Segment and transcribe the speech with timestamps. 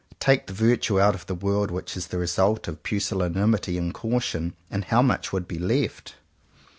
[0.19, 4.55] Take the virtue out of the world which is the result of pusillanimity and caution,
[4.71, 6.15] and how much would be left?